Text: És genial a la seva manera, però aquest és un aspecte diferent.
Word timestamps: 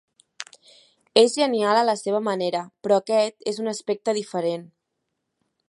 És 1.23 1.35
genial 1.41 1.81
a 1.81 1.83
la 1.89 1.95
seva 2.01 2.21
manera, 2.29 2.63
però 2.87 2.97
aquest 3.03 3.47
és 3.53 3.61
un 3.65 3.73
aspecte 3.73 4.17
diferent. 4.23 4.65